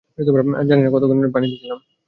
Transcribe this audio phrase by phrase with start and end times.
[0.67, 1.79] জানি না, কতক্ষন পানিতে ছিলাম।